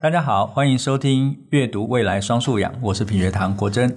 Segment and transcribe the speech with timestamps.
[0.00, 3.96] 大家好，欢迎收听阅读未来双素养，我是品学堂国珍。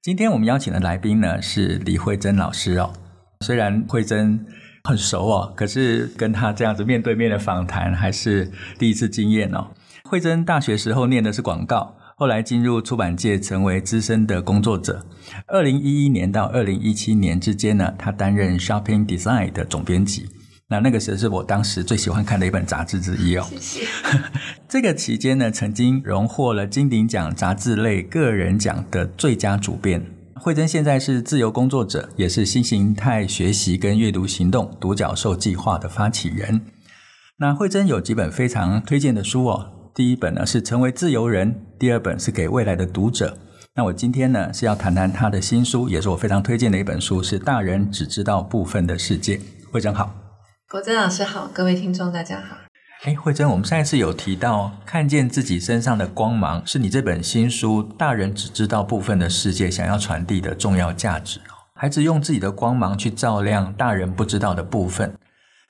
[0.00, 2.92] 今天我们邀请的来宾呢是李惠珍老师哦。
[3.40, 4.46] 虽然惠珍
[4.84, 8.48] 很熟哦，可是跟她这样子面对面的访谈还是
[8.78, 9.66] 第一次经验哦。
[10.08, 15.04] 惠珍大学时候念的是广告，后来进入出版界成为资深的工作者。
[15.48, 20.28] 二零一一年到二零一七年之间呢，她担任 Shopping Design 的总编辑。
[20.68, 23.46] 那那个时候是我当时最喜欢看的一本杂志之一哦。
[23.50, 23.86] 谢谢。
[24.68, 30.02] 这个期间呢，曾经荣获了金鼎奖杂志类个人奖的最佳主编。
[30.36, 36.62] 慧珍现在是自由工作者，也是新形态学习跟阅读行动独角兽计划的发起人。
[37.38, 39.90] 那慧珍有几本非常推荐的书哦。
[39.94, 43.30] 第一本呢是《成为自由人》，第二本是《给未来的读者》。
[43.74, 49.36] 那我今天呢是要谈谈他的新书，也是我非常推荐的一本书，是《大人只知道部分的世界》。
[49.70, 50.23] 惠珍好。
[50.70, 52.56] 国珍老师好，各位听众大家好。
[53.04, 61.38] 哎，惠珍，我们上一次有提到，看见自己身上的光芒，是你这本新书《大人只知道部分的世界》想要传递的重要价值。
[61.74, 65.14] 孩子用自己的光芒去照亮大人不知道的部分，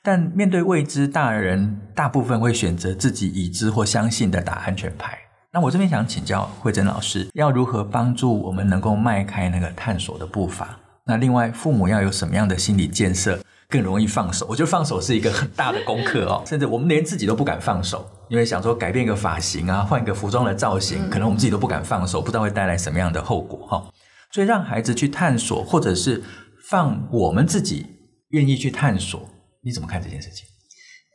[0.01, 5.19] 但面对未知，大人大部分会选择自己已知或相信的打安全牌。
[5.51, 10.79] 那我这边想请教惠珍老师，要如何帮助我们能够迈开那个探索的步伐？
[11.05, 13.41] 那另外，父母要有什么样的心理建设？
[13.75, 16.41] 更容易放手，我觉得放手是一个很大的功课哦。
[16.47, 23.85] 甚至我们连自己都不敢放手，因为想说改变一个发型啊，换一个服装的造型，可能我们自己都不敢放手，不知道会带来什么样的后果哈。
[24.31, 26.23] 所以让孩子去探索，或者是
[26.71, 27.85] 放我们自己
[28.29, 29.29] 愿意去探索，
[29.65, 30.45] 你怎么看这件事情？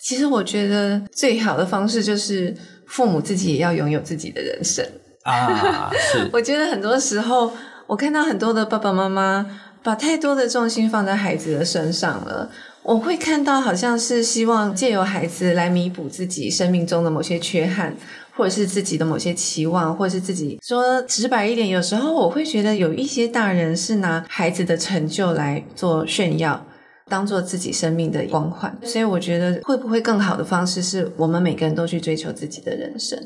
[0.04, 2.54] 其实我觉得最好的方式就是
[2.88, 4.86] 父母自己也要拥有自己的人生
[5.24, 5.90] 啊。
[6.12, 7.54] 是， 我觉得很多时候
[7.88, 9.46] 我看到很多的爸爸妈妈。
[9.90, 12.48] 把太多的重心放在孩子的身上了，
[12.84, 17.96] 我会看到好像是希望借由孩子来弥补自己生命中的某些缺憾，
[18.36, 26.64] 或者是自己的某些期望，或者是自己说直白一点，有时候我会觉得有一些大人是拿孩子的成就来做炫耀，
[27.08, 28.78] 当做自己生命的光环。
[28.84, 33.18] 所以我觉得会不会更好的方式是我们每个人都去追求自己的人生。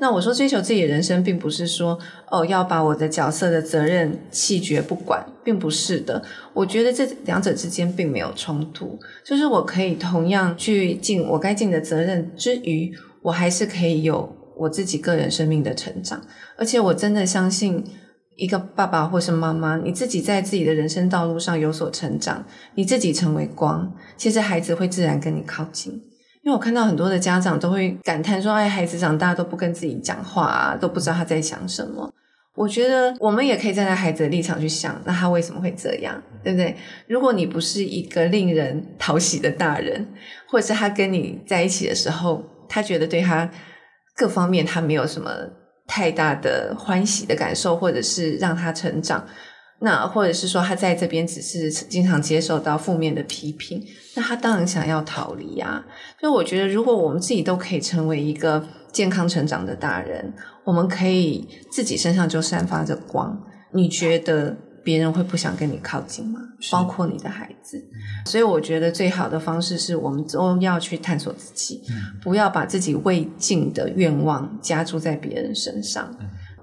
[0.00, 1.98] 那我说追求自己的人生，并不是说
[2.30, 6.22] 哦要把我的角色的责任弃绝不管，并不是的。
[6.54, 12.92] 我觉得这两者之间并没有冲突，就是我可以同样去尽我该尽的责任之余，
[13.22, 16.22] 我还是可以有我自己个人生命的成长。
[16.56, 17.84] 而且我真的相信，
[18.36, 22.44] 一个爸爸或是妈妈，你自己在自己的人生道路上有所成长，
[22.76, 26.00] 你自己成为光，其实孩子会自然跟你靠近。
[26.48, 32.10] 因为我看到很多的家长都会感叹说：“哎，孩子长大都不跟自己讲话啊，都不知道他在想什么。”
[32.56, 36.74] 我觉得我们也可以站在孩子的立场去想，那他为什么会这样，对不对？
[37.06, 40.08] 如果你不是一个令人讨喜的大人，
[40.48, 43.50] 或者是他跟你在一起的时候，他觉得对他
[44.16, 45.30] 各方面他没有什么
[45.86, 49.22] 太大的欢喜的感受，或者是让他成长。
[49.80, 53.84] 那或者是说他在这边只是经常接受到负面的批评，
[54.16, 55.84] 那他当然想要逃离啊。
[56.20, 60.34] 所以我觉得，如果我们自己都可以成为一个健康成长的大人，
[60.64, 63.40] 我们可以自己身上就散发着光。
[63.72, 66.40] 你觉得别人会不想跟你靠近吗？
[66.72, 67.80] 包括你的孩子。
[68.26, 71.82] 所以我觉得最好的方式是我们都要去探索自己，
[72.20, 76.12] 不要把自己未尽的愿望加注在别人身上。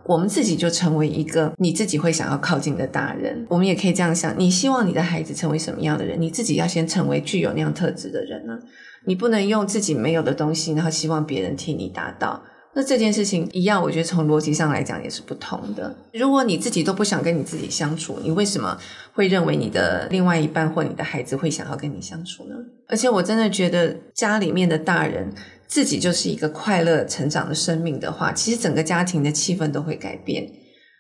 [0.08, 3.46] 我们自己就成为一个你自己会想要靠近的大人。
[3.50, 6.22] 我们也可以这样想：你希望你的孩子成为什么样的人？
[6.22, 8.60] 你自己要先成为具有那样特质的人呢？
[9.06, 12.44] 你不能用自己没有的东西，然后希望别人替你达到。
[12.78, 15.96] 那这件事情一样，我觉得从逻辑上来讲也是不同的。
[16.12, 18.78] 如果你自己都不想跟你自己相处，你为什么
[19.14, 22.56] 会认为你的另外一半或你的孩子会想要跟你相处呢？
[22.88, 25.34] 而且我真的觉得家里面的大人。
[25.68, 30.48] 自己就是一个快乐成长的生命的话，其实整个家庭的气氛都会改变，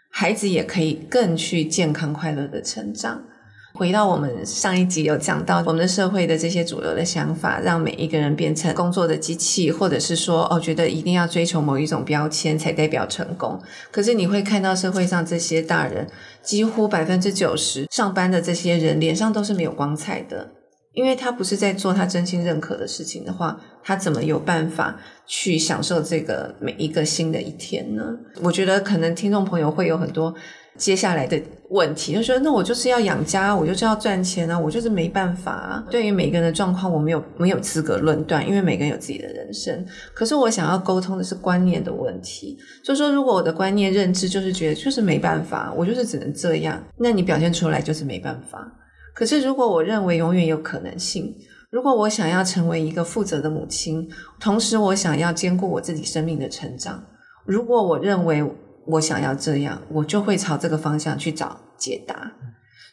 [0.09, 3.23] 孩子也可以更去健康快乐的成长。
[3.77, 13.61] 回到我们上一集有讲到，我们的社会的这些主流的想法，让每一个人变成工作的机器，或者是说哦，觉得一定要追求某一种标签才代表成功。
[13.91, 16.07] 可是你会看到社会上这些大人，
[16.41, 20.51] 几乎百分之九十上班的这些人脸上都是没有光彩的。
[20.95, 24.97] 因为他不是在做他真心认可的事情的话，他怎么有办法
[25.27, 28.03] 去享受这个每一个新的一天呢？
[28.41, 30.33] 我觉得可能听众朋友会有很多
[30.77, 31.39] 接下来的
[31.69, 35.85] 问题，就说那我就是要养家，我就是要赚钱啊，我就是没办法啊。
[35.91, 39.85] 对于每个人的状况，我没有没有资格论断，因为每个人有自己的人生。
[40.13, 48.71] 可是我想要沟通的是观念的问题，就是说如果我的观念认知就是觉得就是没办法，我就是只能这样，那你表现出来就是没办法。
[49.15, 51.33] 可是，如果我认为永远有可能性，
[51.71, 54.07] 如果我想要成为一个负责的母亲，
[54.39, 57.03] 同时我想要兼顾我自己生命的成长，
[57.45, 58.43] 如果我认为
[58.85, 62.33] 我想要这样，我就会朝这个方向去找解答。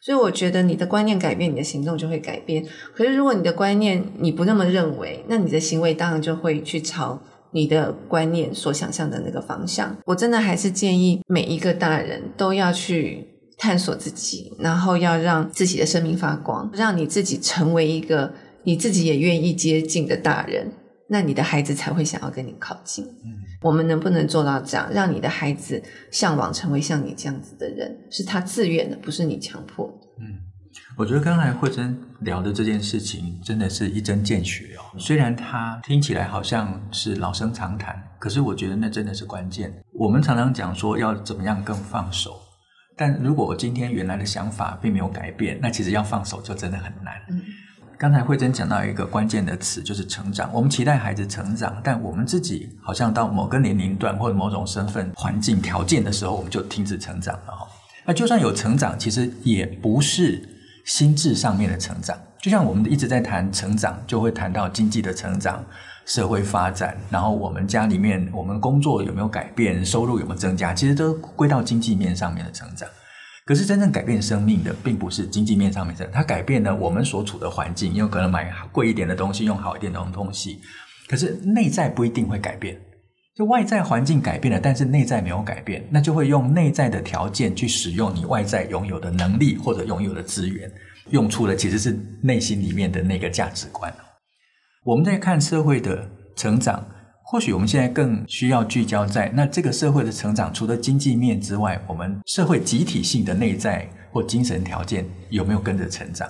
[0.01, 2.65] 所以我觉得你的观念改变，你的行动就会改变。
[2.95, 7.21] 可是如果你的观念你不那么认为，那你的行为当然就会去朝
[7.53, 9.97] 你的观念所想象的那个方向。
[10.07, 18.33] 我真的还是建议每一个大人都要去探索自己，然后要让自己的生命发光，让你自己成为一个
[18.65, 20.73] 你自己也愿意接近的大人，
[21.09, 23.05] 那你的孩子才会想要跟你靠近。
[23.05, 23.43] 嗯。
[23.63, 30.09] 我们能不能做到这样，让你的孩子向往成为像你这样子的人，是他自愿的，不是你强迫的。
[30.19, 30.39] 嗯，
[30.97, 34.99] 我觉得刚才慧珍聊的这件事情，真的是一针见血哦。
[34.99, 39.73] 虽然他听起来好像是老生常谈，可是我觉得那真的是关键。
[39.93, 42.41] 我们常常讲说要怎么样更放手，
[43.03, 47.15] 但如果我今天原来的想法并没有改变，那其实要放手就真的很难。
[47.31, 47.43] 嗯。
[47.99, 50.49] 刚才慧珍讲到一个关键的词，就是成长。
[50.53, 57.67] 我们期待孩子成长，但我们自己好像到某个年龄段或者某种身份、环境条件的时候，我们就停止成长了哈。
[58.05, 60.49] 那就算有成长，其实也不是
[60.85, 62.17] 心智上面的成长。
[62.41, 65.65] 就像我们一直在谈成长，就会谈到经济的成长、
[66.05, 72.89] 社会发展，然后我们家里面我们工作有没有改变、收入有没有增加，其实都归到经济面上面的成长。
[73.45, 80.61] 可是真正改变生命的，并不是经济面上面的，它改变了我们所处的环境，有可能买贵一点的东西，用好一点的东西。
[81.09, 82.81] 可是内在不一定会改变，
[83.35, 90.71] 就外在环境改变了，但是内在没有改变，那就会用内在的条件去使用你外在拥有的能力或者拥有的资源，
[91.11, 93.93] 用出的其实是内心里面的那个价值观。
[94.85, 96.85] 我们在看社会的成长。
[97.25, 106.29] 或许我们现在更需要聚焦在那这个社会的成长，除了经济面之外，我们社会集体性的内在或精神条件有没有跟着成长？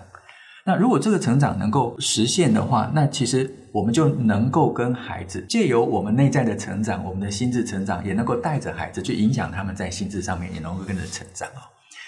[0.67, 11.65] 那如果这个成长能够实现的话，那其实我们就能够跟孩子借由我们内在的成长，我们的心智成长，也能够带着孩子去影响他们在心智上面也能够跟着成长哦。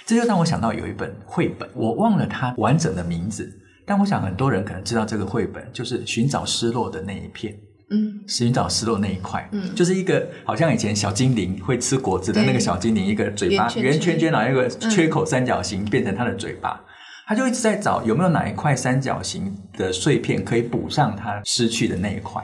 [0.07, 3.51] 这就让我想到有一本绘本，我忘了它完整的名字，
[3.87, 7.55] 但我想很多人可能知道这个绘本，就是寻找失落的那一片。
[7.91, 16.85] 嗯，寻找失落那一块，嗯，就是一个好像以前小精灵会吃果子的那个小精灵，一个嘴巴圆圈圈，然后一个缺口三角形变成它的嘴巴，嗯，
[17.27, 22.43] 他就一直在找有没有哪一块三角形的碎片可以补上它失去的那一块，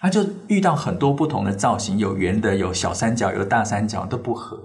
[0.00, 4.58] 他就遇到很多不同的造型，有圆的，有小三角，有大三角都不合。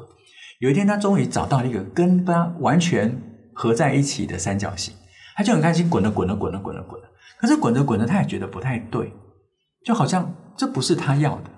[0.59, 3.15] 有一天，他终于找到一个跟它完全
[3.53, 4.95] 合在一起的三角形，
[5.35, 9.11] 他就很开心，滚了滚了滚了滚了滚了，可是滚着滚着，他也觉得不太对。
[9.83, 11.49] 就好像这不是他要的，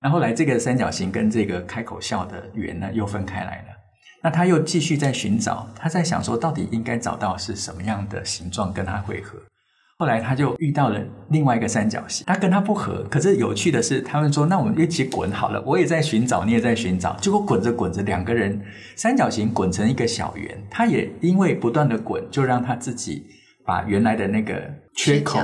[0.00, 3.68] 然后来这个三角形跟这个开口笑的圆呢又分开来了，
[4.22, 9.38] 那他又继续在寻找，他在想说到底应该找到是什么样的形状跟他会合。
[9.98, 11.00] 后来他就遇到了
[11.30, 18.60] 另外一个三角形，他跟他不合，可是有趣的是，他们说那我们一起滚好了，我也在寻找，你也在寻找，结果滚着滚着，两个人
[18.94, 23.24] 三角形滚成一个小圆，他也因为不断的滚，就让他自己
[23.64, 25.40] 把原来的那个缺口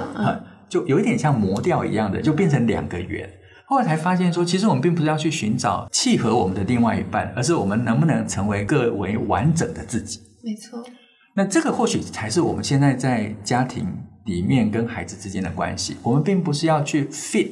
[0.68, 3.26] 就有一点像磨掉一样的，就变成两个圆。
[3.64, 10.20] 后来才发现说，其实我们并不是要去寻找契合我们的另外一半，而是我们能不能成为更为完整的自己。
[10.44, 10.84] 没错。
[11.34, 13.88] 那这个或许才是我们现在在家庭
[14.24, 15.96] 里面跟孩子之间的关系。
[16.02, 17.48] 我们并不是要去 fit，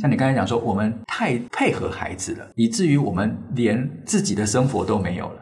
[0.00, 5.40] 像你刚才讲说，我们太配合孩子了，以至于我们连自己的生活都没有了。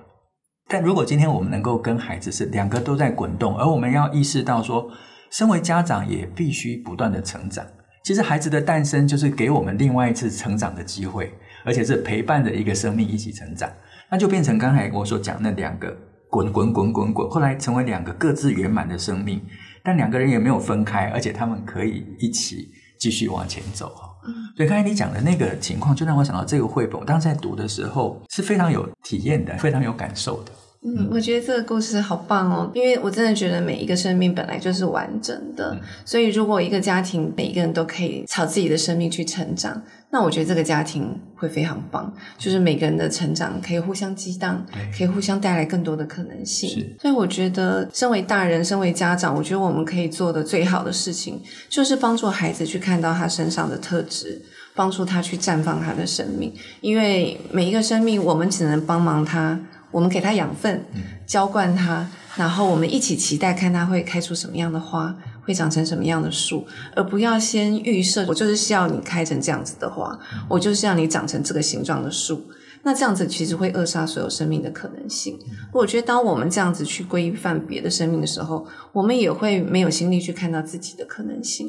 [0.69, 4.91] 但如果今天我们能够跟孩子是两个都在滚动，而我们要意识到说，
[5.31, 7.65] 身为家长也必须不断的成长。
[8.05, 11.33] 其实孩子的诞生就是给我们另外一次成长的机会，
[11.65, 13.71] 而且是陪伴着一个生命一起成长。
[14.11, 15.95] 那就变成刚才我所讲那两个
[16.31, 19.41] 滚滚滚滚滚，后来成为两个各自圆满的生命。
[19.83, 23.93] 但两个人也没有分开，而且他们可以一起继续往前走。
[24.27, 27.01] 嗯，所以刚才你讲的那个情况，就让我想到这个绘本。
[27.01, 30.53] 我当时在读的时候是非常有体验的，非常有感受的。
[30.81, 44.65] 嗯，我觉得这个故事好棒哦，因为我真的觉得每一个生命本来就是完整的，嗯、所以如果一个家庭每一个人都可以朝自己的生命去成长，那我觉得这个家庭会非常棒，就是每个人的成长可以互相激荡，
[44.97, 46.97] 可以互相带来更多的可能性。
[47.01, 54.41] 所以我觉得，身为大人，身为家长，我觉得我们可以做的最好的事情，就是帮助孩子去看到他身上的特质，
[54.77, 59.59] 帮助他去绽放他的生命，因为每一个生命，我们只能帮忙他。
[59.91, 60.85] 我们给它养分，
[61.27, 70.19] 浇灌它，然后我们一起期待看它会开出什么样的花，会长成什么样的树，而不要先预设，我就是需要你开成这样子的花，
[70.49, 72.45] 我就是要你长成这个形状的树。
[72.85, 75.37] 那这样子其实会扼杀所有生命的可能性。
[75.73, 81.69] 我觉得当我们这样子去规范别的生命的时候，我们也会没有心力去看到自己的可能性。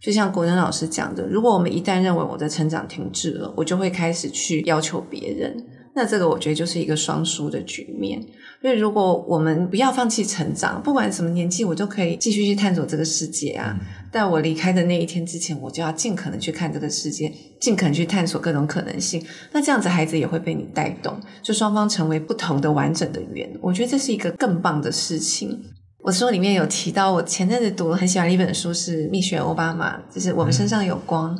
[0.00, 5.54] 就像国仁老师讲的，如果我们一旦认为我的成长停滞了，我就会开始去要求别人。
[5.96, 8.22] 那这个我觉得就是一个双输的局面。
[8.60, 13.78] 所以如果我们不要放弃成长，不管什么年纪，我都可以继续去探索这个世界啊。
[14.12, 19.24] 在我离开的那一天之前，我就要尽可能去看这个世界，尽可能去探索各种可能性。
[19.52, 23.48] 那这样子，孩子也会被你带动，就双方成为不同的完整的圆。
[23.62, 25.62] 我觉得这是一个更棒的事情。
[25.98, 31.36] 我书里面有提到，我前阵子读了很喜欢的一本书，是蜜雪欧巴马，就是我们身上有光。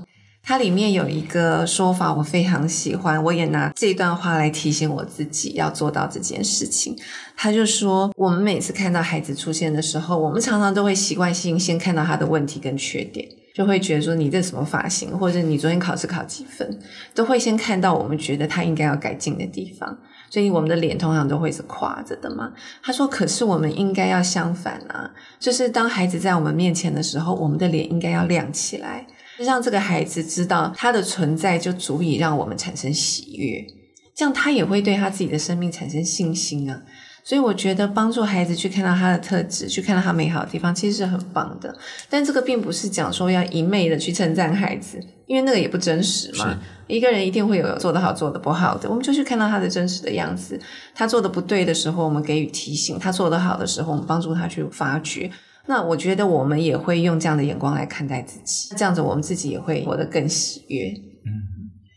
[0.48, 6.96] 它里面有一个说法，我非常喜欢，我也拿这段话来提醒我自己要做到这件事情。
[7.36, 13.26] 他就说，我们每次看到孩子出现的时候，我们常常都会习惯性先看到他的问题跟缺点，
[13.56, 16.78] 就会觉得说你这什么发型，或者你昨天考试考几分，
[17.12, 19.98] 都会先看到我们觉得他应该要改进的地方。
[20.30, 22.52] 所以我们的脸通常都会是垮着的嘛。
[22.84, 25.10] 他说，可是我们应该要相反啊，
[25.40, 29.04] 就是当孩子在我们面前的时候，我们的脸应该要亮起来。
[29.38, 33.66] 让这个孩子知道他的存在就足以让我们产生喜悦，
[34.14, 36.82] 这样他也会对他自己的生命产生信心啊。
[37.22, 41.76] 所以我觉得帮助孩子去看到他的特质，去看到他美好的地方，其实是很棒的。
[42.08, 46.56] 但这个并不是讲说要一昧的去称赞孩子，因为那个也不真实嘛。
[46.86, 50.56] 一个人一定会有做得好、做得不好的，我们就去看到他的真实的样子。
[50.94, 55.28] 他做得不对的时候，我们给予提醒；他做得好的时候，我们帮助他去发掘。
[55.66, 60.88] 那我觉得我们也会用这样的眼光来看待自己，这样子我们自己也会活得更喜悦。
[60.88, 61.32] 嗯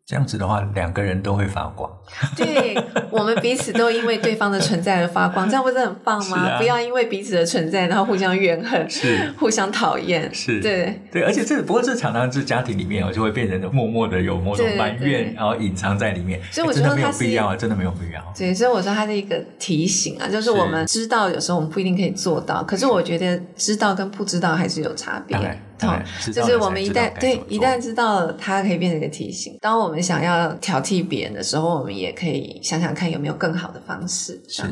[0.08, 1.88] 这样子的话，两个人都会发光。
[2.36, 2.76] 对，
[3.10, 6.38] 我们彼此都因为对方的存在而发光，这样不是很棒吗？
[6.38, 11.22] 啊、不要因为彼此的存在，然后互相怨恨，是互相讨厌，是，对对。
[11.24, 16.40] 而且这不过这常常是家庭里面哦，就会变成默默的有某种埋怨，然后隐藏在里面。
[16.52, 18.22] 所以我觉得没有必要啊，真的没有必要。
[18.38, 25.38] 对，所以我说它是一个提醒啊，就是我们知道有时候我们不一定可以做到，可是我觉得知道跟不知道还是有差别。
[25.80, 29.58] 对，就是我们一旦对一旦知道了，它可以变成一个提醒。
[29.62, 34.42] 当我们想要挑剔别人的时候，我们也可以想想看有没有更好的方式。
[34.48, 34.64] 是，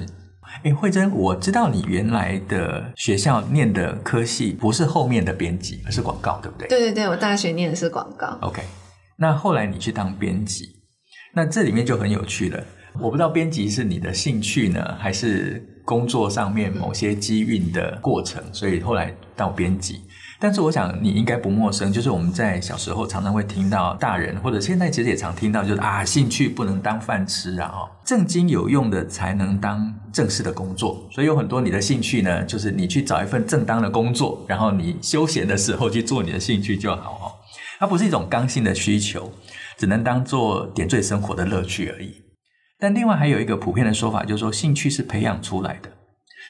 [0.63, 6.67] 哎，惠珍，我知道你原来的学校念的科系不是后面的编辑，而是广告，对不对？
[6.67, 8.38] 对对对，我大学念的是广告。
[8.41, 8.62] OK，
[9.17, 10.77] 那后来你去当编辑，
[11.34, 12.63] 那这里面就很有趣了。
[13.00, 20.01] 我不知道编辑是你的兴趣呢，还是工作上面某些机运的过程，所以后来到编辑。
[20.39, 31.08] 但是我想你应该不陌生，就是我们在小时候常常会听到大人，或者现在其实也常听到，就是啊，兴趣不能当饭吃啊，哦，正经有用的才能当正式的工作。
[31.12, 37.25] 所以有很多你的兴趣呢，就是你去找一份正当的工作，然后你休闲的时候去做你的兴趣就好哦。
[37.79, 39.32] 它不是一种刚性的需求，
[39.77, 42.13] 只能当做点缀生活的乐趣而已。
[42.79, 45.89] 但另外还有一个普遍的说法，就是说兴趣是培养出来的。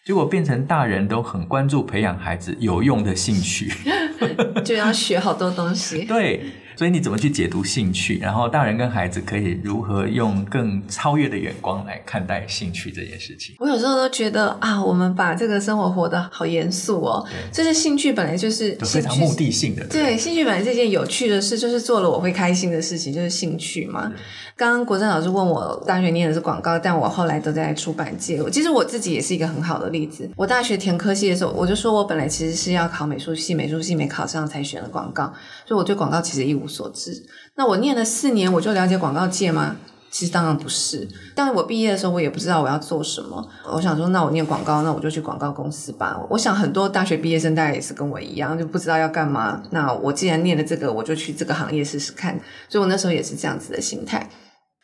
[0.08, 3.70] 结果变成大人都很关注培养孩子有用的兴趣，
[4.64, 6.06] 就要学好多东西。
[6.06, 6.46] 对，
[6.78, 8.20] 所以你怎么去解读兴趣？
[8.20, 13.56] 然后大人跟孩子可以如何用更超越的眼光来看待兴趣这件事情？
[13.58, 17.26] 我有时候都觉得啊，我们把这个生活活得好严肃哦。
[17.52, 19.84] 就是兴趣本来就是非常目的性的。
[19.88, 24.14] 对，对，兴趣本来这件有趣的事，就是做了我会开心的事情，就是兴趣嘛。
[24.56, 28.38] 刚刚国珍老师问我，大学念的是广告，但我后来都在出版界。
[28.52, 30.30] 其实我自己也是一个很好的例子。
[30.36, 35.26] 我大学填科系的时候，我就说我本来其实是要考美术系，美术系没考上才选了广告，
[35.66, 37.26] 所以我对广告其实一无所知。
[37.56, 39.78] 那我念了四年，我就了解广告界吗？
[40.10, 41.08] 其实当然不是。
[41.36, 43.46] 但我毕业的时候，我也不知道我要做什么。
[43.72, 46.18] 我想说，那我念广告，那我就去广告公司吧。
[46.30, 49.62] 我想很多大学毕业生大概也是跟我一样，就不知道要干嘛。
[49.72, 52.40] 那我既然念了这个，我就去这个行业试试看。
[52.70, 54.30] 所以我那时候也是这样子的心态。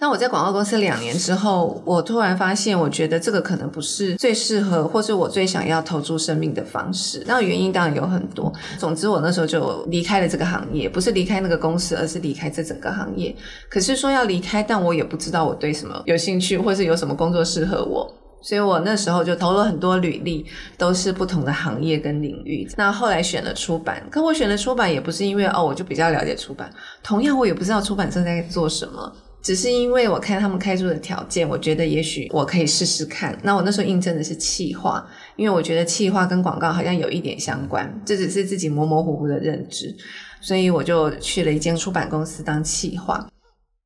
[0.03, 7.23] 那我在广告公司两年之后，我突然发现，我觉得这个可能不是最适合，或是我最想要投注生命的方式。
[7.25, 8.51] 那原因当然有很多。
[8.77, 13.33] 总之，我那时候就离开了这个行业，不是离开那个公司，而是离开这整个行业。
[13.69, 18.13] 可是说要离开，但我也不知道我对什么有兴趣，或是有什么工作适合我。
[18.41, 20.45] 所以我那时候就投了很多履历，
[20.77, 22.67] 都是不同的行业跟领域。
[22.75, 26.69] 那后来选了出版，可我选了出版也不是因为哦，我就比较了解出版。
[27.01, 29.09] 同样，我也不知道出版社在做什么。
[29.43, 33.37] 只是因为我看他们开出的条件，我觉得也许我可以试试看。
[33.43, 39.93] 那我那时候应征的是企划，因为我觉得企划跟广告好像有一点相关，这只是自己模模糊糊的认知，
[40.39, 43.27] 所以我就去了一间出版公司当企划。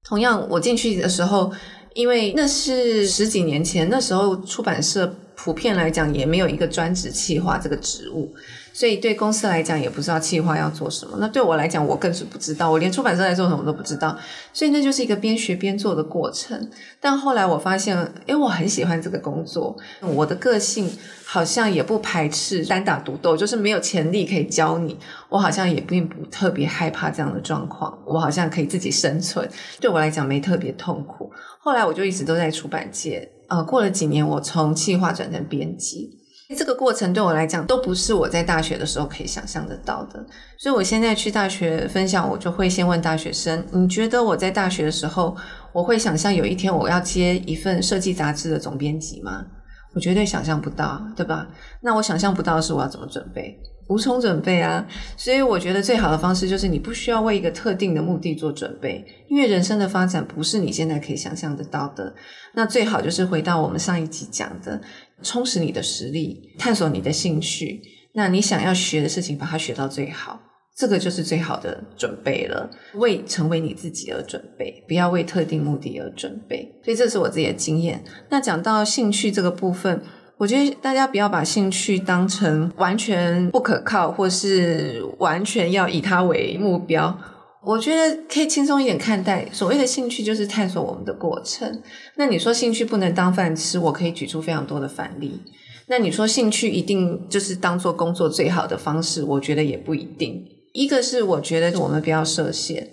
[0.08, 1.52] 同样，我进去的时候，
[1.96, 8.32] 因为那是十几年前，那时候出版社普遍来讲也没有一个专职企划这个职务。
[8.78, 14.16] 所以对公司来讲也不知道企划要做什么，那对我来讲我更是不知道，我连出版社在做什么都不知道，
[14.54, 16.70] 所以那就是一个边学边做的过程。
[17.02, 20.88] 但后来我发现，诶，我很喜欢这个工作，我的个性
[21.26, 24.96] 好像也不排斥单打独斗，就是没有潜力可以教你，
[25.30, 29.50] 我好像也并不特别害怕这样的状况，我好像可以自己生存，
[29.82, 31.32] 对我来讲没特别痛苦。
[31.58, 36.17] 后来我就一直都在出版界，呃，过了几年，我从企划转成编辑。
[36.56, 40.26] 这个过程对我来讲都不是我在大学的时候可以想象得到的，
[40.58, 45.36] 所以我现在去大学分享，我就会先问大学生：你觉得我在大学的时候，
[45.74, 49.46] 我会想象有一天我要接一份设计杂志的总编辑吗？
[49.94, 51.48] 我绝对想象不到，对吧？
[51.82, 53.60] 那我想象不到的是我要怎么准备？
[53.90, 54.86] 无从准备啊！
[55.16, 62.14] 所以我觉得最好的方式就是你不需要为一个特定的目的做准备，因为人生的发展不是你现在可以想象得到的。
[62.54, 64.82] 那最好就是回到我们上一集讲的，
[65.24, 67.82] 充实你的实力，探索你的兴趣。
[68.14, 70.40] 那你想要学的事情，把它学到最好，
[70.76, 72.70] 这个就是最好的准备了。
[72.96, 76.80] 为成为你自己而准备，不要为特定目的而准备。
[76.84, 78.04] 所以这是我自己的经验。
[78.30, 80.02] 那讲到兴趣这个部分。
[80.40, 87.18] 我觉得大家不要把兴趣当成完全不可靠，或是完全要以它为目标。
[87.66, 89.48] 我觉得可以轻松一点看待。
[89.52, 91.82] 所谓的兴趣就是探索我们的过程。
[92.16, 95.42] 那你说兴趣不能当饭吃，我可以举出非常多的反例。
[95.88, 100.46] 那你说兴趣一定就是当做工作最好的方式，我觉得也不一定。
[100.74, 102.90] 一个是我觉得我们不要设限，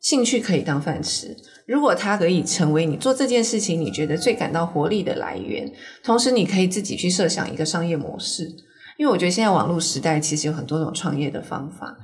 [0.00, 1.36] 兴趣可以当饭吃。
[1.66, 5.70] 如果它可以成为你做这件事情你觉得最感到活力的来源，
[6.02, 8.44] 同时你可以自己去设想一个商业模式，
[8.98, 11.96] 因为我觉得现在网络时代其实有很多种创业的方法。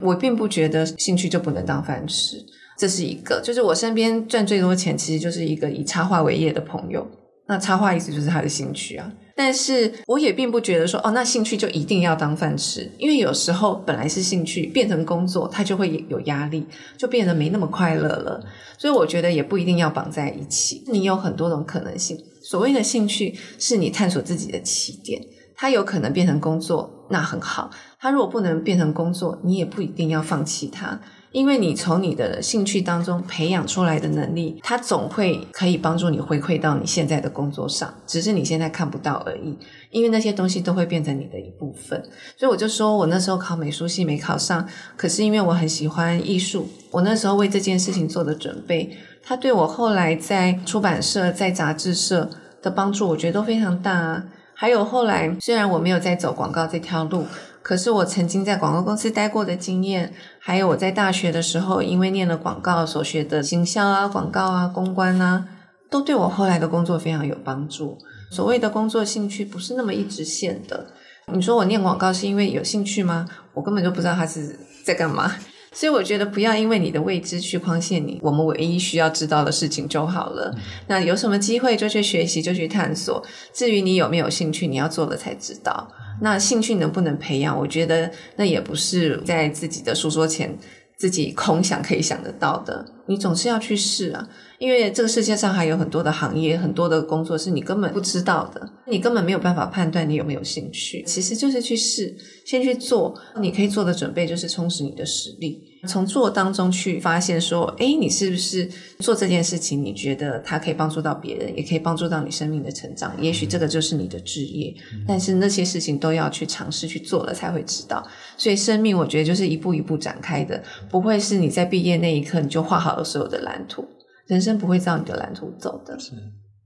[0.00, 2.36] 我并不觉得兴趣就不能当饭吃，
[2.78, 3.40] 这是一个。
[3.42, 7.06] 就是我身边赚最多钱其实就是一个以插画为业的朋友，
[7.46, 9.12] 那插画意思就是他的兴趣啊。
[9.36, 16.66] 但是我也并不觉得说哦，那兴趣就一定要当饭吃，因为有时候本来是兴趣变成工作，它就会有压力，
[16.98, 18.44] 就变得没那么快乐了。
[18.76, 22.18] 所以我觉得也不一定要绑在一起，你有很多种可能性。
[22.42, 25.22] 所谓的兴趣是你探索自己的起点，
[25.56, 27.70] 它有可能变成工作，那很好。
[28.00, 30.98] 它如果不能变成工作，你也不一定要放弃它。
[31.32, 39.56] 因为你从你的兴趣当中培养出来的能力，它总会可以帮助你回馈到你现在的工作上，只是你现在看不到而已。
[39.90, 42.02] 因为那些东西都会变成你的一部分。
[42.36, 52.28] 所以我就说我那时候考美术系没考上，可是因为我很喜欢艺术，我那时候为这件事情做的准备，它对我后来在出版社、在杂志社
[52.60, 54.24] 的帮助，我觉得都非常大啊。
[54.54, 57.24] 还有后来，虽然我没有在走广告这条路。
[57.62, 65.46] 可是我曾经在广告公司待过的经验，还有我在大学的时候，因为念了广告所学的行销啊、广告啊、公关啊，
[65.90, 67.98] 都对我后来的工作非常有帮助。
[68.30, 70.86] 所谓的工作兴趣不是那么一直线的。
[71.32, 73.28] 你说我念广告是因为有兴趣吗？
[73.52, 75.30] 我根本就不知道他是在干嘛。
[75.72, 80.54] 所以我觉得不要因为你的未知去框限你，我们唯一需要知道的事情就好了。
[80.88, 83.24] 那有什么机会就去学习，就去探索。
[83.52, 85.88] 至于你有没有兴趣，你要做了才知道。
[86.20, 87.56] 那兴趣能不能培养？
[87.58, 90.58] 我觉得那也不是在自己的书桌前
[90.96, 92.84] 自己空想可以想得到的。
[93.06, 94.28] 你总是要去试啊，
[94.60, 101.02] 因为这个世界上还有很多的行业，很多的工作是你根本不知道的，你根本没有办法判断你有没有兴趣。
[101.04, 103.18] 其实就是去试，先去做。
[103.40, 105.64] 你可以做的准备就是充实你的实力。
[105.88, 108.68] 从做当中去发现说，诶，你是不是
[108.98, 113.16] 做这件事情，你觉得它可以帮助到别人，也可以帮助到你生命的成长。
[113.18, 114.74] 也许这个就是你的职业，
[115.08, 118.06] 但是那些事情都要去尝试去做了才会知道。
[118.36, 123.82] 所以生命，我觉得就是一步一步展开的，不会是你在毕业那一刻你就画好了所有的蓝图。
[124.30, 125.98] 人生不会照你的蓝图走的。
[125.98, 126.12] 是，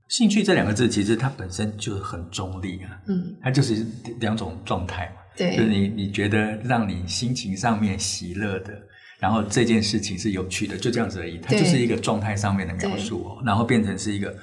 [0.09, 3.85] 兴趣这两个字其实它本身就很中立啊，嗯，它就是
[4.21, 5.23] 两种状态嘛。
[5.35, 8.79] 对，就是你你觉得让你心情上面喜乐的。
[9.19, 11.39] 然后这件事情是有趣的，就这样子而已。
[11.39, 14.37] 它就是一个状态上面的描述哦，然后变成是一个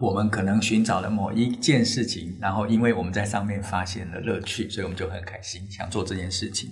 [0.00, 6.70] 我们可能寻找了某一件事情，然后因为我们在上面发现了乐趣，所以我们就很开心想做这件事情。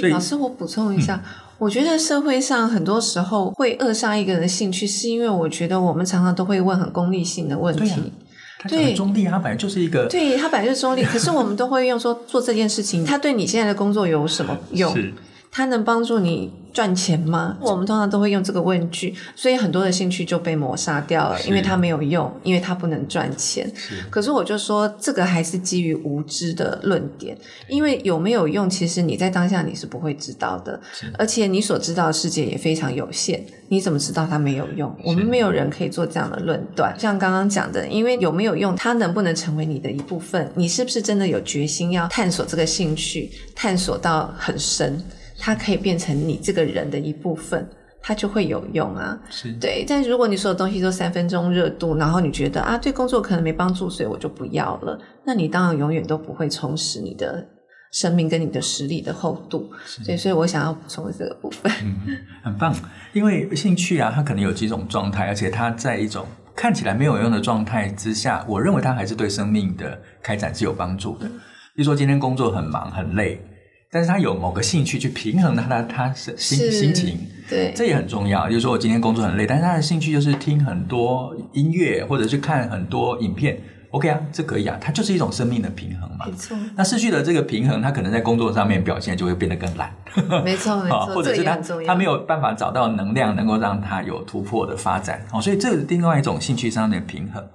[0.00, 8.12] 对，老师，我补充一下，嗯，我觉得社会上很多时候会扼杀一个人的兴趣，是因为我觉得我们常常都会问很功利性的问题。
[8.68, 11.02] 对，中立，他本来就是一个，对，他本来就是中立。
[11.02, 14.94] 可是我们都会用说做这件事情，他对你现在的工作有什么用？
[15.52, 17.58] 是它能帮助你赚钱吗？
[17.60, 23.70] 我们通常都会用这个问句，所以很多的兴趣就被抹杀掉了，因为它没有用，因为它不能赚钱。
[24.08, 27.36] 可是我就说，这个还是基于无知的论点，
[27.68, 30.80] 因为有没有用，其实你在当下你是不会知道的，
[31.18, 34.96] 而且你所知道的世界也非常有限，你怎么知道它没有用？
[35.04, 36.98] 我们没有人可以做这样的论断。
[36.98, 40.50] 像刚刚讲的，因为有没有用，它能不能成为你的一部分？
[40.54, 44.98] 你是不是真的有决心要探索这个兴趣，探索到很深？
[45.44, 47.68] 它可以变成你这个人的一部分，
[48.00, 49.20] 它就会有用啊。
[49.28, 57.44] 是对，但如果你所有东西都三分钟热度，然后你觉得啊，对工作可能没帮助，所以我就不要了，那你当然永远都不会充实你的
[57.90, 59.68] 生命跟你的实力的厚度。
[59.84, 61.72] 所以，所以我想要补充这个部分。
[61.82, 62.72] 嗯，很棒。
[63.12, 66.24] 因为兴趣啊，它可能有几种状态，而且它在一种
[66.54, 71.26] 看起来没有用的状态之下，我认为它还是对生命的开展是有帮助的。
[71.74, 73.44] 比如说今天工作很忙很累。
[73.94, 78.48] 但是他有某个兴趣去平衡他的他是心心情，对，这也很重要。
[78.48, 86.24] 就是说我今天工作很累，但是他的兴趣就是听很多音乐或者去看很多影片，OK 啊，这可以啊，它就是一种生命的平衡嘛。
[86.24, 86.56] 没错。
[86.74, 89.94] 那失去了这个平衡，他可能在工作上面表现就会变得更懒。
[90.42, 91.06] 没错，没错。
[91.14, 95.22] 或者是他他没有办法找到能量，能够让他有突破的发展。
[95.32, 97.46] 哦，所以这是另外一种兴趣上的平衡。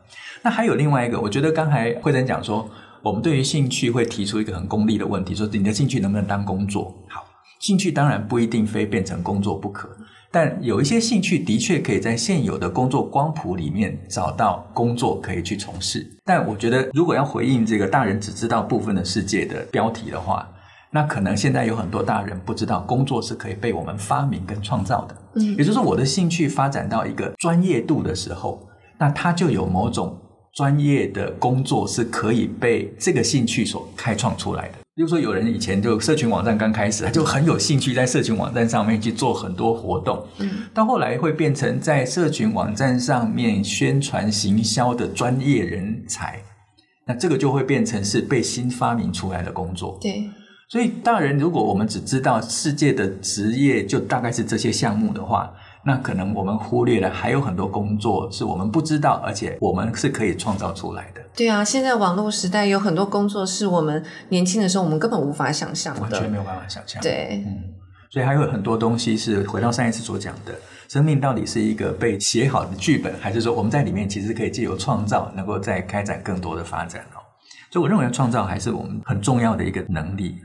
[0.44, 2.70] 那还有另外一个，我觉得刚才慧珍讲说。
[3.02, 6.94] 我们对于兴趣会提出一个很功利的问题，说你的兴趣能不能当工作？
[7.08, 7.24] 好，
[7.60, 9.90] 兴趣当然不一定非变成工作不可，
[10.32, 16.06] 但有一些兴趣的确可以在现有的工作光谱里面找到工作可以去从事。
[16.26, 20.48] 但我觉得，如果要回应这个大人只知道部分的世界的标题的话，
[20.92, 25.16] 那可能现在有很多大人不知道工作是可以被我们发明跟创造的。
[25.36, 30.20] 嗯，也就是说，我的兴趣发展到一个专业度的时候，那它就有某种。
[30.58, 34.74] 专业的工作是可以被这个兴趣所开创出来的。
[34.96, 46.42] 比如说，有人以前就社群网站刚开始，他就很有兴趣在社群网站上面去做很多活动，嗯，到后来会变成在社群网站上面宣传行销的专业人才，
[47.06, 50.00] 那这个就会变成是被新发明出来的工作。
[50.02, 50.28] 对，
[50.72, 55.54] 所以大人，如果我们只知道世界的职业就大概是这些项目的话。
[55.88, 61.22] 那可能我们忽略了还有很多工作是我们不知道，而且我们是可以创造出来的。
[61.34, 67.02] 对啊，现在网络时代有很多工作是我们年轻的时候我们根本无法想象的，完全没有办法想象。
[67.02, 67.74] 对，嗯，
[68.10, 70.54] 所以还有很多东西是回到上一次所讲的，
[70.90, 77.24] 生命到底是一个被写好的剧本，还是说我们在里面其实可以借由创造，能够再开展更多的发展哦？
[77.72, 80.36] 所以我认为创造还是我们很重要的一个能力。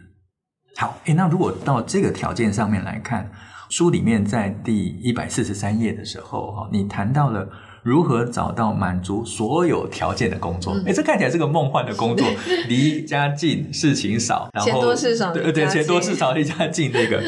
[0.77, 3.29] 好，诶，那如果到这个条件上面来看。
[3.73, 7.49] 书里面在第一百四十三页的时候，哈，你谈到了
[7.83, 10.75] 如何找到满足所有条件的工作。
[10.81, 12.29] 哎、嗯，这看起来是个梦幻的工作，
[12.69, 17.23] 离家近，事情少，然后钱多事少，对对，钱多事少，离家近， 那个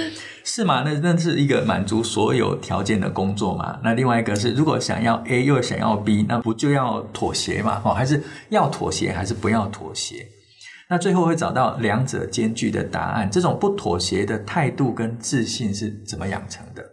[0.44, 0.82] 是吗？
[0.84, 3.78] 那那是一个满足所有条件的工作嘛？
[3.82, 7.80] 那另外一个是，如果想要 A 又想要 B，那不就要妥协嘛？
[7.82, 10.26] 哦，还是要妥协，还是不要妥协？
[10.88, 13.30] 那最后会找到两者兼具的答案。
[13.30, 16.84] 这种不妥协的态度跟自信是怎么养成的？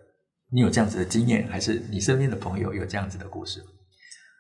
[0.52, 3.62] 你有这样子的经验，还是你身边的朋友有这样子的故事？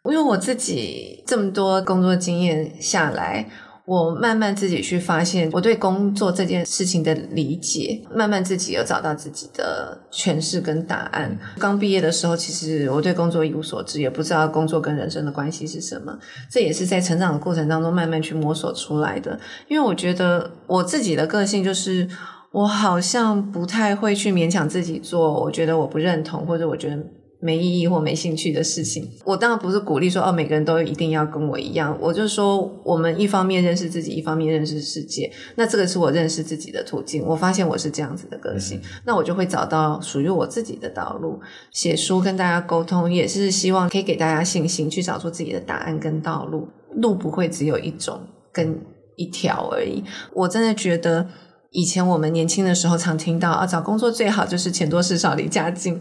[0.09, 3.49] 因为我自己这么多工作经验下来。
[3.85, 11.37] 我慢慢自己去发现我对工作这件事情的理解，慢慢自己有找到自己的诠释跟答案。
[11.57, 16.17] 刚毕业的时候，其实我对工作一无所知，也不知道工作跟人生的关系是什么。
[16.49, 19.39] 这也是在成长的过程当中慢慢去摸索出来的。
[19.67, 22.07] 因为我觉得我自己的个性就是，
[22.51, 26.97] 我好像不太会去勉强自己做，我觉得我不认同，或者我觉得。
[27.41, 31.97] 没意义或没兴趣的事情，我当然不是鼓励说哦，每个人都一定要跟我一样。
[31.99, 35.31] 我就说，我们一方面认识自己，一方面认识世界。
[35.55, 37.25] 那这个是我认识自己的途径。
[37.25, 41.39] 我发现我是这样子的个性，嗯、那我就会找到属于我自己的道路。
[41.71, 46.67] 写书跟大家沟通，也是希望可以给大家信心，去找出自己的答案跟道路。
[46.93, 48.79] 路不会只有一种跟
[49.15, 50.03] 一条而已。
[50.33, 51.27] 我真的觉得，
[51.71, 55.99] 以前我们年轻的时候常听到啊，找工作最好就是钱多事少离家近。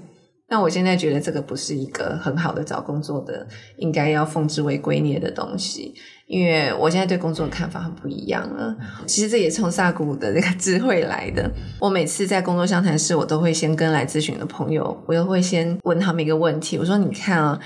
[0.51, 5.95] 那我现在觉得这个不是一个很好的找工作的，应该要奉之为圭臬的东西，
[6.27, 8.77] 因为我现在对工作的看法很不一样了。
[9.07, 11.49] 其实这也从萨古鲁的这个智慧来的。
[11.79, 17.61] 我每次在工作相谈室，我都会先跟来咨询的朋友，我都会先问他们一个问题，我说：“你看啊，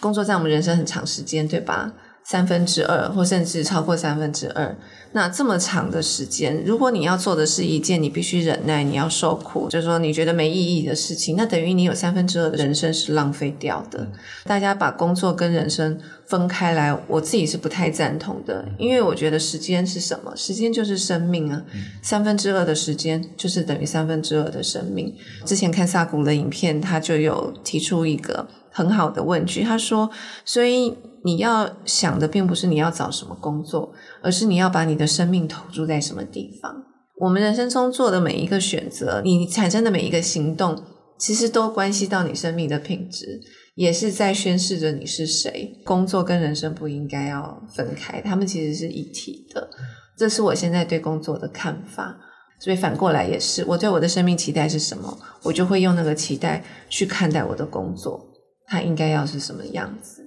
[0.00, 1.92] 工作在我们人生很长时间，对吧？
[2.24, 4.76] 三分之二，或甚至超过三分之二。
[5.12, 14.00] 那这么长的时间，如果你要做的是一件你必须忍耐、你要受苦，就是说你觉得没意义的事情，那等于你有三分之二的人生是浪费掉的。
[14.00, 14.12] 嗯、
[14.44, 20.34] 大家把工作跟人生分开来，我自己是不太赞同的，因为我觉得时间是什么？
[20.34, 25.14] 时间就是生命啊，嗯、三分之二的时间就是等于三分之二的生命。
[25.44, 30.10] 之前看萨古的影片，他就有提出一个很好的问句，他说
[30.44, 36.84] ：“所以。”你要想的并不是你要找什么工作，而是你要把你的生命投注在什么地方。
[37.16, 40.82] 我们人生中做的每一个选择，你产生的每一个行动，
[41.18, 43.40] 其实都关系到你生命的品质，
[43.74, 45.80] 也是在宣示着你是谁。
[45.84, 49.70] 工作跟人生不应该要分开，他们其实是一体的。
[50.18, 52.18] 这是我现在对工作的看法。
[52.60, 58.24] 所以反过来也是，我对我的生命期待是什么，我就会用那个期待去看待我的工作，
[58.66, 60.23] 它应该要是什么样子。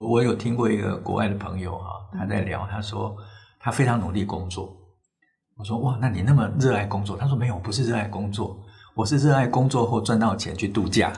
[0.00, 3.14] 我有听过一个国外的朋友哈，他在聊，他说
[3.58, 4.74] 他非常努力工作。
[5.58, 7.18] 我说哇，那你那么热爱工作？
[7.18, 8.58] 他说没有，不是热爱工作，
[8.94, 11.12] 我是热爱工作后赚到钱去度假。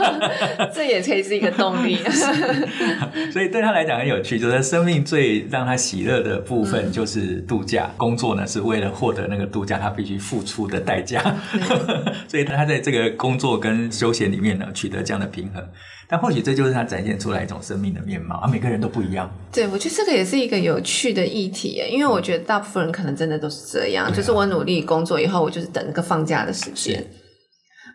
[0.72, 1.98] 这也可以是一个动力。
[3.30, 11.22] 所以对他来讲很有趣，就是生命最让他喜乐的部分就是度假，嗯、工作呢是为了获得那个度假他必须付出的代价。
[12.26, 15.62] 所以他在这个工作跟休闲里面呢取得这样的平衡。
[16.08, 19.28] 但或许这就是他展现出来一种生命的面貌啊，每个人都不一样。
[19.52, 27.04] 对，我觉得这个也是一个有趣的议题，因为我觉得大部分人可能真的都是这样，啊、就是我努力工作以后，我就是等那个放假的时间。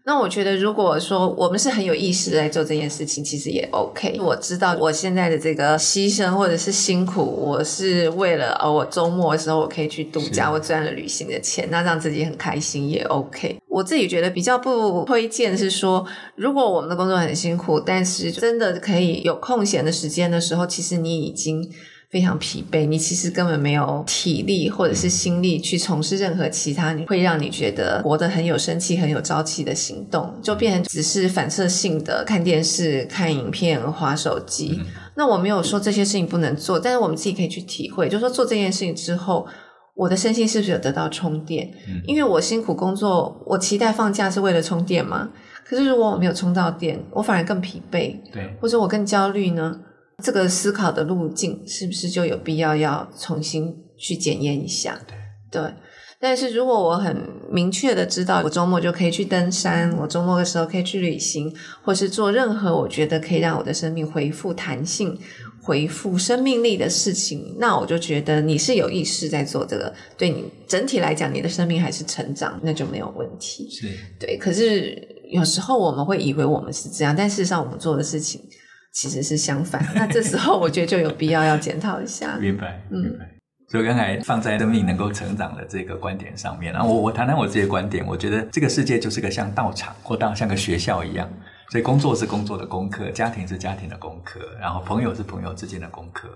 [0.05, 4.19] 那我觉得，如果说我们是很有意识来做这件事情，其实也 OK。
[4.19, 13.57] 我知道我现在的这个牺牲或者是辛苦，我是为了哦，我周末的时候我可以去度假，我赚了旅行的钱，那让自己很开心也 OK。
[13.67, 21.69] 我自己觉得比较不推荐是说，如果我们的工作很辛苦，但是真的可以有空闲的时间的时候，其实你已经。
[22.09, 34.77] 非常疲惫，你其实根本没有体力或者是心力去从事任何其他你会让你觉得活得很有生气、很有朝气的行动，就变成只是反射性的看电视、看影片、滑手机。
[34.79, 39.45] 嗯、那我没有说这些事情不能做，但是我们自己可以去体会，就是说做这件事情之后，
[39.93, 41.69] 我的身心是不是有得到充电？
[41.87, 45.29] 嗯、因为我辛苦工作，我期待放假是为了充电吗？
[45.63, 49.79] 可是如果我没有充到电，我反而更疲惫，对，或者我更焦虑呢？
[50.21, 54.99] 这个思考的路径是不是就有必要要重新去检验一下？
[55.07, 55.73] 对，对。
[56.21, 57.15] 但是如果我很
[57.49, 65.17] 明确的知道，我周末就可以去登山，我周末的时候可以去旅行，或是做任何我觉得可以让我的生命恢复弹性、
[65.63, 69.93] 恢复生命力的事情，那我就觉得你是有意识在做这个。
[70.17, 73.69] 对你整体来讲，你的生命还是成长，那就没有问题。
[73.69, 73.87] 是，
[74.19, 74.37] 对。
[74.37, 78.41] 可是有时候我们会以为我们是这样，但事实上我们做的事情。
[78.91, 82.37] 其实是相反，那这时候我觉得就有必要要检讨一下。
[82.37, 83.25] 明白，明白。
[83.25, 83.29] 嗯，
[83.69, 88.05] 所以刚才放在生命能够成长的这个观点上面，然后我我谈谈我自己的观点。
[88.05, 91.29] 我觉得这个世界就是个像道场或当像个学校一样，
[91.71, 96.27] 所以工作是工作的功课，家庭是家庭的功课，然后朋友是朋友之间的功课。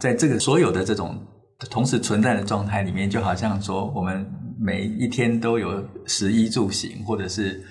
[0.00, 1.24] 在这个所有的这种
[1.70, 4.26] 同时存在的状态里面，就好像说我们
[4.58, 7.64] 每一天都有食衣住行，或者是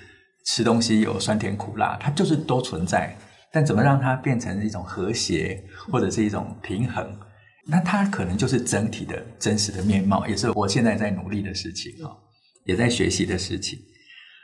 [0.45, 3.13] 吃东西有酸甜苦辣，它就是都存在。
[3.56, 7.08] 但怎么让它变成一种和谐，或者是一种平衡？
[7.65, 12.12] 那它可能就是整体的真实的面貌，也是我现在在努力的事情啊，
[12.65, 13.80] 也在学习的事情。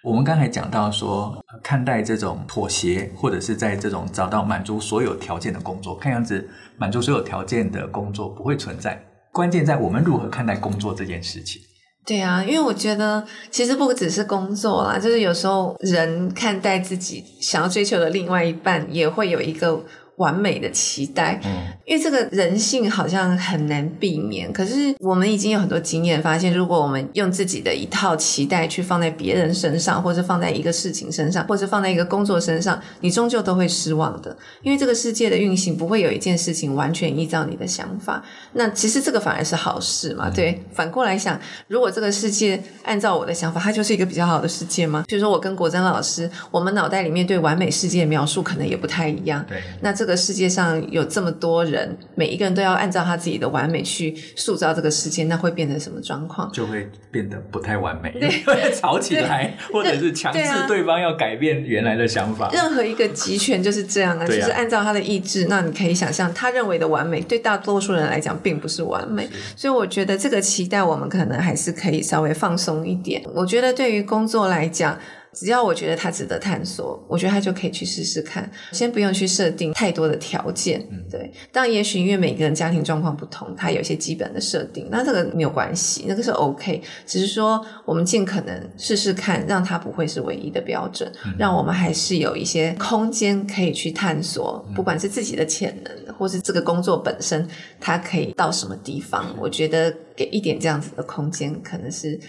[0.01, 6.47] 我们刚才讲到说，看待这种妥协，或者是在这种找到满足所有条件的工作，看样子
[6.77, 8.97] 满足所有条件的工作不会存在。
[9.33, 11.61] 关键在我们如何看待工作这件事情。
[12.05, 19.83] 对啊，因为我觉得其实不只是工作啦，就是有时候人看待自己想要追求的另外一半，也会有一个。
[20.17, 24.51] 完美的期待，嗯，因为这个人性好像很难避免。
[24.53, 34.35] 可是我们已经有很多经验，发现如果我们用自己的一套期待去放在别人身上，或者放在一个事情身上，或者放在一个工作身上，你终究都会失望的。
[34.61, 38.23] 因为这个世界的运行不会有一件事情完全依照你的想法。
[38.53, 40.29] 那其实这个反而是好事嘛？
[40.29, 45.03] 对，反过来想，如果这个世界按照我的想法，它就是一个比较好的世界吗？
[45.07, 49.43] 比如说我跟国珍老师，我们脑袋里面对完美世界的描述可能也不太一样。
[49.47, 50.17] 对，那这个。
[50.21, 56.47] 世界上有这么多人，每一个人都要按照他自己的完美去塑造这个世界，那会变成什么状况？
[56.51, 58.29] 就会变得不太完美，对
[58.71, 62.51] 吵起来， 或者是强制对方要改变原来的想法。
[62.53, 65.47] 任何一个集权就是这样啊，就是按照他的意志。
[65.49, 69.27] 那你可以想象，他认为的完美，对大多数人来讲并不是完美。
[69.55, 73.23] 所以我觉得这个期待，我们可能还是可以稍微放松一点。
[73.33, 74.99] 我觉得对于工作来讲。
[75.33, 78.51] 只要我觉得它值得探索，我觉得他就可以去试试看。
[78.71, 81.31] 先不用去设定太多的条件，嗯、对。
[81.51, 86.81] 当然，也许因为每个人家庭状况不同，他有一些基本的设定，那这个没有关系，那个是 OK。
[87.05, 97.47] 只是说，我们尽可能试试看，让它不会是唯一的标准，嗯、让我们还是有一些空间可以去探索，不管是自己的潜能，或是这个工作本身，
[97.79, 99.33] 它可以到什么地方。
[99.39, 102.19] 我觉得给一点这样子的空间，可能是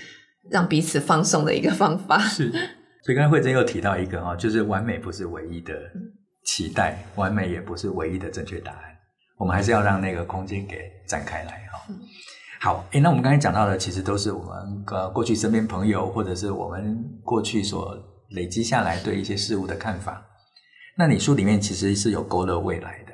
[0.48, 2.18] 让彼此放松的一个方法。
[2.20, 2.52] 是。
[3.02, 5.74] 所以刚才慧珍又提到一个哈，就是完美不是唯一的
[6.44, 8.96] 期待，完美也不是唯一的正确答案，
[9.36, 11.80] 我们还是要让那个空间给展开来哈。
[12.60, 17.92] 好，诶，那我们刚才讲到的，其实都是我们呃过去身边朋友，或者是我们过去所
[18.30, 20.24] 累积下来对一些事物的看法。
[20.96, 23.12] 那你书里面其实是有勾勒未来的，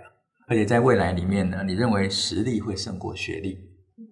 [0.49, 3.57] 而且在未来里面呢，你认为实力会胜过学历。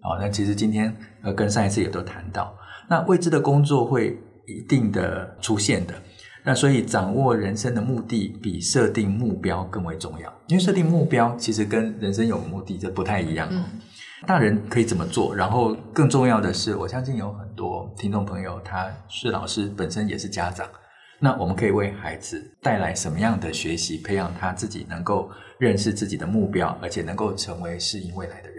[0.01, 2.57] 好，那其实今天呃跟上一次也都谈到，
[2.89, 4.19] 那未知的工作会。
[4.47, 5.95] 一定的出现的，
[6.45, 10.33] 那所以掌握人生的目的比设定目标更为重要。
[10.47, 13.49] 因为设定目标其实跟人生有目的这不太一样。
[13.51, 13.65] 嗯，
[14.27, 15.35] 大人可以怎么做？
[15.35, 20.69] 然后更重要的是，我相信有很多听众朋友他是老师，本身也是家长。
[21.19, 25.29] 那我们可以为孩子带来什么样的学习，培养他自己能够
[25.59, 28.59] 认识自己的目标，而且能够成为适应未来的人。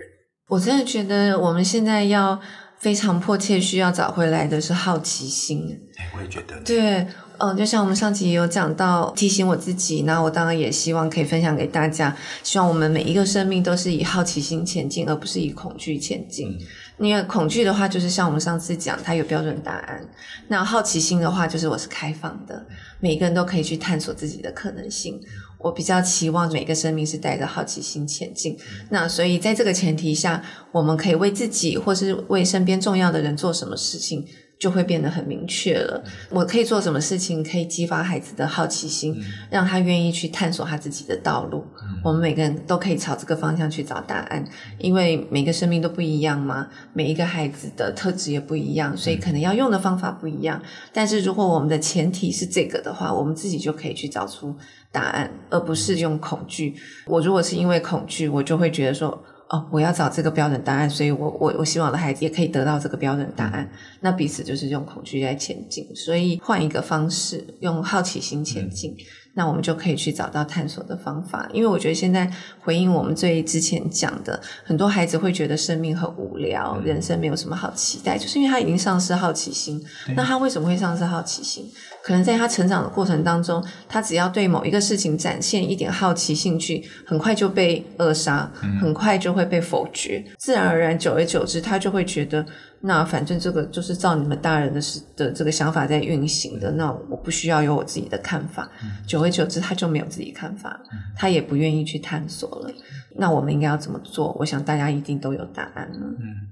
[0.50, 2.40] 我真的觉得我们现在要。
[2.80, 5.80] 非常迫切需要找回来的是好奇心。
[5.98, 6.60] 哎，我也觉得。
[6.64, 7.08] 对，
[7.40, 12.16] 嗯，就像我们上集有讲到，提醒我自己，那我当然也希望可以分享给大家。
[12.44, 16.50] 希望我们每一个生命都是以好奇心前进，而不是以恐惧前进。
[16.50, 17.08] 嗯。
[17.08, 20.00] 因为恐惧的话，就是像我们上次讲，它有标准答案；
[20.48, 22.66] 那好奇心的话，就是我是开放的，
[23.00, 25.20] 每一个人都可以去探索自己的可能性。
[25.60, 28.58] 我比较期望每个生命是带着好奇心前进，
[28.90, 34.26] 那所以在这个前提下，我们可以为自己或是为身边重要的人做什么事情，
[34.60, 36.04] 就会变得很明确了。
[36.30, 39.16] 我可以做什么事情，可以激发孩子的好奇心，
[39.50, 41.64] 让他愿意去探索他自己的道路。
[42.04, 44.44] 我们每个人都可以朝这个方向去找答案，
[44.80, 50.62] 因为每个生命都不一样嘛，每一个孩子的特质也不一样，所以可能要用的方法不一样。
[50.92, 54.56] 但是如果我们的前提是这个的话，我们自己就可以去找出
[54.92, 56.76] 答案，而不是用恐惧。
[57.06, 59.24] 我如果是因为恐惧，我就会觉得说。
[59.50, 63.70] 哦，我要找这个标准答案，所以我我我希望我的孩子也可以得到这个标准答案。
[64.02, 68.92] 那彼此就是用恐惧在前进，所以换一个方式，用好奇心前进。
[68.92, 69.06] 嗯
[69.38, 72.28] 那我们就可以去找到探索的方法，因为我觉得现在
[72.60, 79.80] 回应我们最之前讲的，很多孩子会觉得生命很无聊，嗯、人生没有什么好期待，就是因为他已经丧失好奇心。
[80.16, 81.72] 那他为什么会丧失好奇心？
[82.08, 92.46] 可能在他成长的过程当中，他只要对某一个事情展现一点好奇兴趣，很快就被扼杀，嗯、很快就会被否决，自然而然，久而久之，他就会觉得。
[92.80, 94.80] 那反正这个就是照你们大人的
[95.18, 98.70] 的这个想法在运行的，那我不需要有我自己的看法。
[99.06, 100.80] 久而久之，他就没有自己看法，
[101.18, 102.72] 他也不愿意去探索了。
[103.18, 104.32] 那我们应该要怎么做？
[104.40, 106.08] 我想大家一定都有答案了。
[106.20, 106.48] 嗯，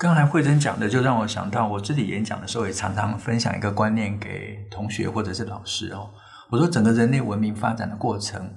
[0.00, 6.08] 刚才慧珍讲的，就让我想到我自己演讲的时候，也常常分享一个观念给同学或者是老师哦。
[6.50, 8.50] 我说，整个人类文明发展的过程，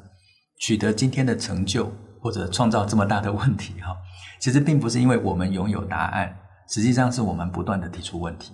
[0.61, 3.93] 取得今天的成就，或者创造这么大的问题，哈，
[4.39, 6.33] 其实并不是因为我们拥有答案。
[6.69, 8.53] 实际上是我们不断的提出问题，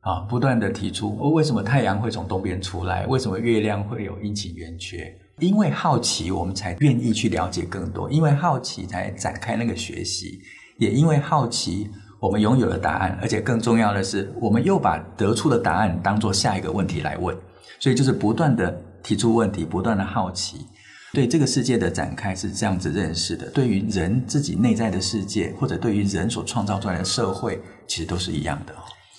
[0.00, 3.06] 啊，不断的提出，为什么太阳会从东边出来？
[3.06, 5.06] 为什么月亮会有阴晴圆缺？
[5.38, 10.40] 因为好奇，我们才愿意去了解更多；因为好奇，才展开那个学习；
[10.80, 11.88] 也因为好奇，
[12.20, 17.36] 我们拥有了答案，而且更重要的是，我们又把得出的答案当做下一个问题来问。
[17.78, 20.66] 所以，就是不断的提出问题，不断的好奇。
[21.12, 28.74] 对这个世界的展开是这样子认识的，对于人自己内在的世界，或者对于人所创造出来的社会，其实都是一样的。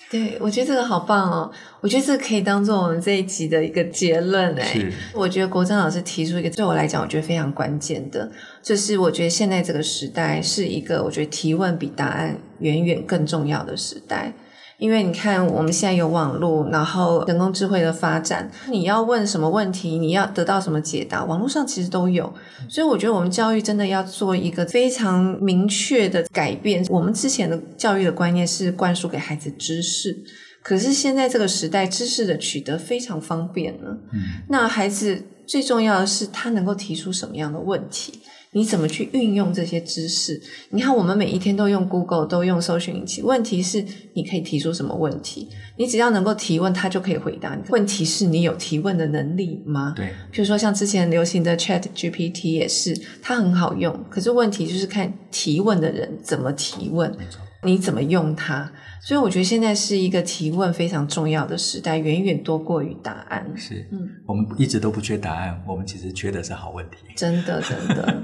[0.10, 1.52] 对，我觉得这个好棒哦！
[1.82, 4.64] 我觉得这个可以当做我们这一集的一个结论哎。
[4.66, 4.92] 是。
[5.14, 8.32] 我觉得国珍老师提出一个对我来讲，我觉得非常关键的，
[8.64, 14.34] 就是我觉得现在这个时代是一个我觉得提问比答案远远更重要的时代。
[14.80, 22.34] 因为你看，我们现在有网络，然后人工智慧的发展，你要问什么问题，你要得到什么解答，网络上其实都有。
[22.70, 26.86] 所以我觉得我们教育真的要做一个非常明确的改变。
[26.90, 30.18] 我们之前的教育的观念是灌输给孩子知识，
[30.64, 33.98] 可是现在这个时代，知识的取得非常方便了。
[34.14, 38.22] 嗯，那孩子最重要的是他能够提出什么样的问题。
[38.52, 40.42] 你怎么去运用这些知识？
[40.72, 43.24] 你看，我们每一天都用 Google，都用搜寻引擎。
[43.24, 45.48] 问题是，你可以提出什么问题？
[45.78, 47.62] 你只要能够提问，它就可以回答你。
[47.70, 49.94] 问题是你有提问的能力吗？
[49.96, 50.08] 对。
[50.32, 54.04] 比如说，像之前流行的 Chat GPT 也是，它很好用。
[54.10, 57.16] 可是问题就是看提问的人怎么提问。
[57.62, 58.72] 你怎么用它？
[59.02, 63.46] 所以我觉得现在是一个提问非常重要的时代，远远多过于答案。
[63.54, 66.98] 是，嗯，我们一直都不缺答案，我们其实缺的是好问题。
[67.18, 68.24] 真的，真的。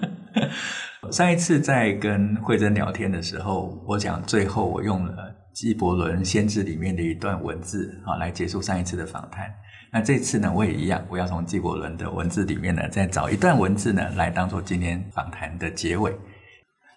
[1.12, 5.14] 上一次在跟慧珍聊天的时候，我讲最后我用了
[5.54, 9.50] 纪伯伦先知里面的一段文字啊来结束上一次的访谈。
[9.94, 16.14] 那这次呢，我也一样，我要从纪伯伦的文字里面呢，再找一段文字呢来当做今天访谈的结尾。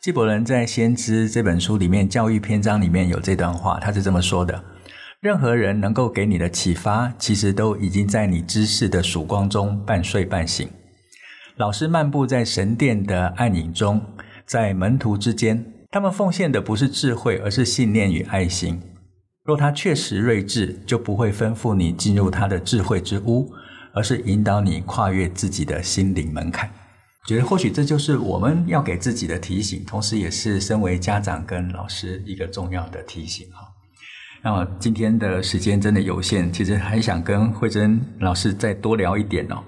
[0.01, 4.65] 纪伯伦在《先知》这本书里面教育篇章里面有这段话，他是这么说的：
[5.21, 10.69] 任何人能够给你的启发，其实都已经在你知识的曙光中半睡半醒。
[11.59, 14.01] 老师漫步在神殿的暗影中，
[14.47, 18.81] 在门徒之间，他们奉献的不是智慧，而是信念与爱心。
[19.43, 23.53] 若他确实睿智，就不会吩咐你进入他的智慧之屋，
[23.93, 26.71] 而是引导你跨越自己的心灵门槛。
[27.27, 33.67] 觉得或许这就是我们要给自己的提醒，同时也是身为家长跟老师一个重要的提醒哈。
[34.45, 39.65] 那么今天的时间真的有限，其实还想跟惠珍老师再多聊一点哦，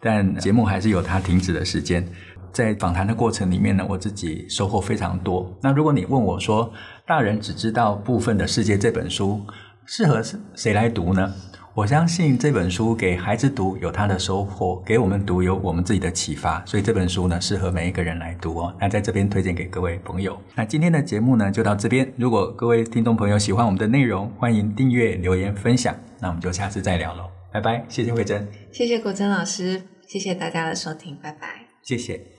[0.00, 2.06] 但节目还是有它停止的时间。
[2.50, 5.54] 在访谈的过程里面呢，我自己收获非常多。
[5.60, 6.72] 那如果你问我说，
[7.06, 9.40] 大人只知道部分的世界这本书
[9.84, 10.22] 适合
[10.54, 11.32] 谁来读呢？
[11.74, 18.74] 我相信这本书给孩子读有他的收获，给我们读有我们自己的启发，所以这本书呢适合每一个人来读哦。
[18.80, 20.36] 那在这边推荐给各位朋友。
[20.56, 22.10] 那今天的节目呢就到这边。
[22.16, 25.94] 如果各位听众朋友喜欢我们的内容，欢迎订阅、留言、分享。
[26.18, 27.86] 那我们就下次再聊喽，拜拜！
[27.88, 32.37] 谢谢慧珍，谢谢国珍老师，谢谢大家的收听，拜拜，谢谢。